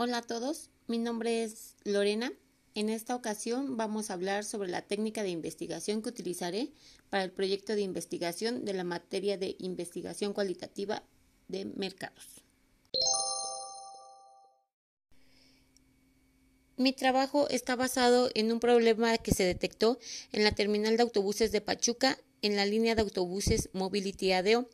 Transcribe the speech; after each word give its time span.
Hola 0.00 0.18
a 0.18 0.22
todos, 0.22 0.70
mi 0.86 0.98
nombre 0.98 1.42
es 1.42 1.74
Lorena. 1.82 2.32
En 2.76 2.88
esta 2.88 3.16
ocasión 3.16 3.76
vamos 3.76 4.10
a 4.10 4.12
hablar 4.12 4.44
sobre 4.44 4.68
la 4.68 4.82
técnica 4.82 5.24
de 5.24 5.30
investigación 5.30 6.02
que 6.02 6.10
utilizaré 6.10 6.70
para 7.10 7.24
el 7.24 7.32
proyecto 7.32 7.74
de 7.74 7.80
investigación 7.80 8.64
de 8.64 8.74
la 8.74 8.84
materia 8.84 9.36
de 9.36 9.56
investigación 9.58 10.34
cualitativa 10.34 11.02
de 11.48 11.64
mercados. 11.64 12.44
Mi 16.76 16.92
trabajo 16.92 17.48
está 17.48 17.74
basado 17.74 18.30
en 18.34 18.52
un 18.52 18.60
problema 18.60 19.18
que 19.18 19.34
se 19.34 19.42
detectó 19.42 19.98
en 20.30 20.44
la 20.44 20.52
terminal 20.52 20.96
de 20.96 21.02
autobuses 21.02 21.50
de 21.50 21.60
Pachuca 21.60 22.16
en 22.40 22.54
la 22.54 22.66
línea 22.66 22.94
de 22.94 23.02
autobuses 23.02 23.68
Mobility 23.72 24.30
ADO. 24.30 24.70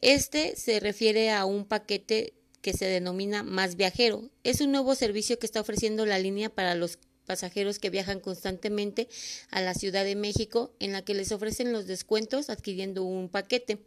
Este 0.00 0.56
se 0.56 0.80
refiere 0.80 1.30
a 1.30 1.44
un 1.44 1.66
paquete 1.66 2.34
que 2.62 2.72
se 2.72 2.86
denomina 2.86 3.42
Más 3.42 3.76
Viajero. 3.76 4.30
Es 4.44 4.60
un 4.60 4.72
nuevo 4.72 4.94
servicio 4.94 5.38
que 5.38 5.46
está 5.46 5.60
ofreciendo 5.60 6.06
la 6.06 6.18
línea 6.18 6.50
para 6.50 6.74
los 6.74 6.98
pasajeros 7.26 7.78
que 7.78 7.90
viajan 7.90 8.20
constantemente 8.20 9.08
a 9.50 9.60
la 9.60 9.74
Ciudad 9.74 10.04
de 10.04 10.16
México, 10.16 10.74
en 10.80 10.92
la 10.92 11.02
que 11.02 11.14
les 11.14 11.32
ofrecen 11.32 11.72
los 11.72 11.86
descuentos 11.86 12.50
adquiriendo 12.50 13.04
un 13.04 13.28
paquete. 13.28 13.78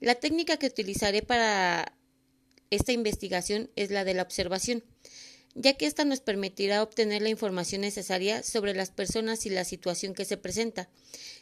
La 0.00 0.14
técnica 0.14 0.56
que 0.56 0.66
utilizaré 0.66 1.22
para 1.22 1.92
esta 2.70 2.92
investigación 2.92 3.70
es 3.76 3.90
la 3.90 4.04
de 4.04 4.14
la 4.14 4.22
observación, 4.22 4.82
ya 5.54 5.74
que 5.74 5.86
esta 5.86 6.04
nos 6.04 6.20
permitirá 6.20 6.82
obtener 6.82 7.22
la 7.22 7.28
información 7.28 7.82
necesaria 7.82 8.42
sobre 8.42 8.74
las 8.74 8.90
personas 8.90 9.46
y 9.46 9.50
la 9.50 9.64
situación 9.64 10.14
que 10.14 10.24
se 10.24 10.36
presenta, 10.36 10.88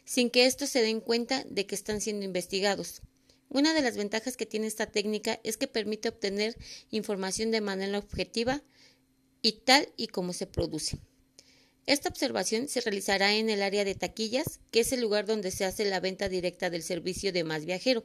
sin 0.05 0.31
que 0.31 0.47
estos 0.47 0.69
se 0.69 0.83
den 0.83 1.01
cuenta 1.01 1.45
de 1.49 1.67
que 1.67 1.75
están 1.75 2.01
siendo 2.01 2.25
investigados. 2.25 3.03
Una 3.55 3.73
de 3.73 3.83
las 3.83 3.97
ventajas 3.97 4.37
que 4.37 4.47
tiene 4.47 4.67
esta 4.67 4.87
técnica 4.87 5.39
es 5.45 5.57
que 5.57 5.69
permite 5.69 6.09
obtener 6.09 6.57
información 6.91 7.53
de 7.53 7.61
manera 7.61 7.97
objetiva 7.99 8.65
y 9.43 9.61
tal 9.61 9.89
y 9.97 10.09
como 10.09 10.33
se 10.33 10.49
produce. 10.49 10.99
Esta 11.87 12.09
observación 12.09 12.67
se 12.67 12.81
realizará 12.81 13.33
en 13.33 13.49
el 13.51 13.63
área 13.63 13.85
de 13.85 13.95
taquillas, 13.95 14.59
que 14.73 14.81
es 14.81 14.93
el 14.93 15.01
lugar 15.01 15.25
donde 15.25 15.53
se 15.53 15.65
hace 15.65 15.85
la 15.85 16.01
venta 16.01 16.29
directa 16.29 16.69
del 16.69 16.83
servicio 16.83 17.33
de 17.33 17.45
más 17.45 17.65
viajero, 17.65 18.05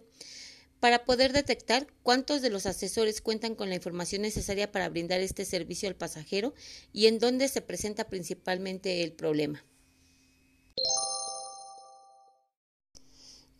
para 0.80 1.03
poder 1.03 1.33
detectar 1.33 1.88
cuántos 2.03 2.44
de 2.44 2.52
los 2.52 2.67
asesores 2.67 3.19
cuentan 3.19 3.56
con 3.56 3.69
la 3.69 3.75
información 3.75 4.22
necesaria 4.22 4.72
para 4.72 4.88
brindar 4.88 5.19
este 5.19 5.45
servicio 5.45 5.89
al 5.89 5.95
pasajero 5.95 6.53
y 6.94 7.08
en 7.08 7.17
dónde 7.17 7.47
se 7.47 7.61
presenta 7.61 8.08
principalmente 8.08 9.02
el 9.02 9.13
problema. 9.13 9.66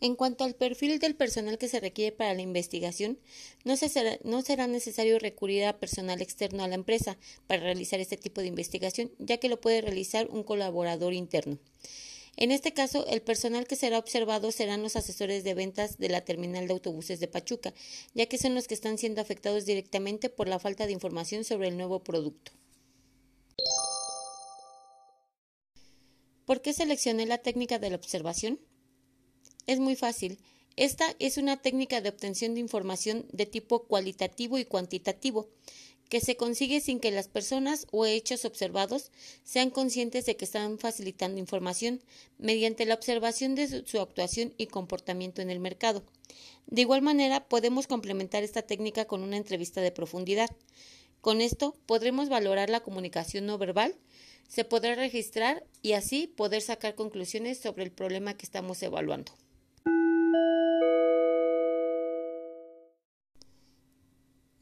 En 0.02 0.16
cuanto 0.16 0.44
al 0.44 0.54
perfil 0.54 0.98
del 0.98 1.14
personal 1.14 1.58
que 1.58 1.68
se 1.68 1.78
requiere 1.78 2.16
para 2.16 2.32
la 2.32 2.40
investigación, 2.40 3.18
no, 3.64 3.76
será, 3.76 4.18
será, 4.42 4.66
necesario 4.66 5.18
recurrir 5.18 5.64
a 5.64 5.78
personal 5.78 6.22
externo 6.22 6.64
a 6.64 6.68
la 6.68 6.74
empresa 6.74 7.18
para 7.46 7.62
realizar 7.62 8.00
este 8.00 8.16
tipo 8.16 8.40
de 8.40 8.46
investigación, 8.46 9.12
ya 9.18 9.36
que 9.36 9.50
lo 9.50 9.60
puede 9.60 9.82
realizar 9.82 10.26
un 10.30 10.42
colaborador 10.42 11.12
interno. 11.12 11.58
En 12.36 12.50
este 12.50 12.72
caso, 12.72 13.06
el 13.08 13.20
personal 13.20 13.66
que 13.66 13.76
será 13.76 13.98
observado 13.98 14.50
serán 14.52 14.82
los 14.82 14.96
asesores 14.96 15.44
de 15.44 15.52
ventas 15.52 15.98
de 15.98 16.08
la 16.08 16.24
terminal 16.24 16.66
de 16.66 16.72
autobuses 16.72 17.20
de 17.20 17.28
Pachuca, 17.28 17.74
ya 18.14 18.24
que 18.24 18.38
son 18.38 18.54
los 18.54 18.68
que 18.68 18.74
están 18.74 18.96
siendo 18.96 19.20
afectados 19.20 19.66
directamente 19.66 20.30
por 20.30 20.48
la 20.48 20.58
falta 20.58 20.86
de 20.86 20.92
información 20.92 21.44
sobre 21.44 21.68
el 21.68 21.76
nuevo 21.76 22.02
producto. 22.02 22.52
¿Por 26.46 26.62
qué 26.62 26.72
seleccioné 26.72 27.26
la 27.26 27.38
técnica 27.38 27.78
de 27.78 27.90
la 27.90 27.96
observación? 27.96 28.58
Es 29.70 29.78
muy 29.78 29.94
fácil. 29.94 30.40
Esta 30.74 31.14
es 31.20 31.36
una 31.36 31.56
técnica 31.56 32.00
de 32.00 32.08
obtención 32.08 32.54
de 32.54 32.60
información 32.60 33.24
de 33.30 33.46
tipo 33.46 33.84
cualitativo 33.84 34.58
y 34.58 34.64
cuantitativo, 34.64 35.48
que 36.08 36.18
se 36.18 36.36
consigue 36.36 36.80
sin 36.80 36.98
que 36.98 37.12
las 37.12 37.28
personas 37.28 37.86
o 37.92 38.04
hechos 38.04 38.44
observados 38.44 39.12
sean 39.44 39.70
conscientes 39.70 40.26
de 40.26 40.34
que 40.36 40.44
están 40.44 40.80
facilitando 40.80 41.38
información 41.38 42.00
mediante 42.36 42.84
la 42.84 42.94
observación 42.94 43.54
de 43.54 43.84
su 43.86 44.00
actuación 44.00 44.52
y 44.58 44.66
comportamiento 44.66 45.40
en 45.40 45.50
el 45.50 45.60
mercado. 45.60 46.02
De 46.66 46.80
igual 46.80 47.02
manera, 47.02 47.46
podemos 47.48 47.86
complementar 47.86 48.42
esta 48.42 48.62
técnica 48.62 49.04
con 49.04 49.22
una 49.22 49.36
entrevista 49.36 49.80
de 49.82 49.92
profundidad. 49.92 50.50
Con 51.20 51.40
esto 51.40 51.76
podremos 51.86 52.28
valorar 52.28 52.70
la 52.70 52.80
comunicación 52.80 53.46
no 53.46 53.56
verbal, 53.56 53.94
se 54.48 54.64
podrá 54.64 54.96
registrar 54.96 55.64
y 55.80 55.92
así 55.92 56.26
poder 56.26 56.60
sacar 56.60 56.96
conclusiones 56.96 57.60
sobre 57.60 57.84
el 57.84 57.92
problema 57.92 58.34
que 58.34 58.46
estamos 58.46 58.82
evaluando. 58.82 59.30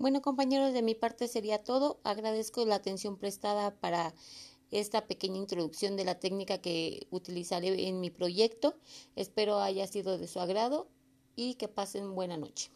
Bueno, 0.08 0.22
compañeros, 0.22 0.72
de 0.72 0.80
mi 0.80 0.94
parte 0.94 1.28
sería 1.28 1.62
todo. 1.62 2.00
Agradezco 2.02 2.64
la 2.64 2.76
atención 2.76 3.19
prestada 3.19 3.74
para 3.78 4.14
esta 4.70 5.06
pequeña 5.06 5.36
introducción 5.36 5.98
de 5.98 6.06
la 6.06 6.19
técnica 6.19 6.62
que 6.62 7.06
utilizaré 7.10 7.88
en 7.88 8.00
mi 8.00 8.08
proyecto. 8.08 8.74
Espero 9.16 9.60
haya 9.60 9.86
sido 9.86 10.16
de 10.16 10.26
su 10.26 10.41
agrado 10.41 10.88
y 11.36 11.56
que 11.56 11.68
pasen 11.68 12.14
buena 12.14 12.38
noche. 12.38 12.70